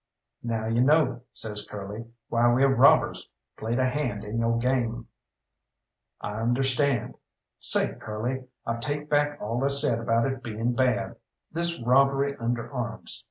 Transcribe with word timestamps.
"Now 0.41 0.65
you 0.65 0.81
know," 0.81 1.21
says 1.31 1.63
Curly, 1.69 2.05
"why 2.27 2.51
we 2.51 2.63
robbers 2.63 3.31
played 3.55 3.77
a 3.77 3.87
hand 3.87 4.23
in 4.23 4.39
yo' 4.39 4.53
game." 4.57 5.07
"I 6.19 6.41
understand. 6.41 7.13
Say, 7.59 7.93
Curly, 7.99 8.45
I 8.65 8.77
take 8.77 9.11
back 9.11 9.39
all 9.39 9.63
I 9.63 9.67
said 9.67 9.99
about 9.99 10.25
it 10.25 10.41
being 10.41 10.73
bad 10.73 11.17
this 11.51 11.79
robbery 11.79 12.35
under 12.37 12.73
arms. 12.73 13.19